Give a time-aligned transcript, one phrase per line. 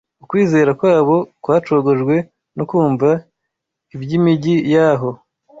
[0.23, 2.15] Ukwizera kwabo kwacogojwe
[2.57, 3.09] no kumva
[3.95, 5.17] iby’imijyi yahoo